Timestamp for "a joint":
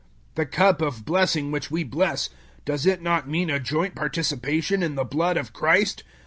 3.51-3.93